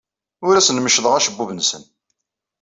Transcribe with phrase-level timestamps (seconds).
[0.47, 1.83] Ur asen-meccḍeɣ acebbub-nsen.